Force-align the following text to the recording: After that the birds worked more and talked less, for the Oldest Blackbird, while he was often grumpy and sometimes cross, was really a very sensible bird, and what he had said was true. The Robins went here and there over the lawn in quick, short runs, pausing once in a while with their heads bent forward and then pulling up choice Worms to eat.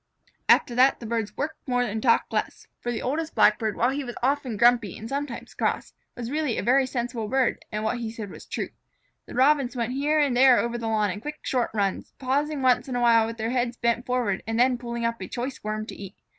After 0.49 0.73
that 0.73 0.99
the 0.99 1.05
birds 1.05 1.37
worked 1.37 1.67
more 1.67 1.83
and 1.83 2.01
talked 2.01 2.33
less, 2.33 2.65
for 2.79 2.91
the 2.91 3.03
Oldest 3.03 3.35
Blackbird, 3.35 3.77
while 3.77 3.91
he 3.91 4.03
was 4.03 4.15
often 4.23 4.57
grumpy 4.57 4.97
and 4.97 5.07
sometimes 5.07 5.53
cross, 5.53 5.93
was 6.15 6.31
really 6.31 6.57
a 6.57 6.63
very 6.63 6.87
sensible 6.87 7.27
bird, 7.27 7.63
and 7.71 7.83
what 7.83 7.99
he 7.99 8.07
had 8.07 8.15
said 8.15 8.29
was 8.31 8.47
true. 8.47 8.69
The 9.27 9.35
Robins 9.35 9.75
went 9.75 9.93
here 9.93 10.17
and 10.17 10.35
there 10.35 10.57
over 10.57 10.79
the 10.79 10.87
lawn 10.87 11.11
in 11.11 11.21
quick, 11.21 11.41
short 11.43 11.69
runs, 11.75 12.13
pausing 12.17 12.63
once 12.63 12.87
in 12.89 12.95
a 12.95 13.01
while 13.01 13.27
with 13.27 13.37
their 13.37 13.51
heads 13.51 13.77
bent 13.77 14.07
forward 14.07 14.41
and 14.47 14.59
then 14.59 14.79
pulling 14.79 15.05
up 15.05 15.21
choice 15.29 15.63
Worms 15.63 15.89
to 15.89 15.95
eat. 15.95 16.15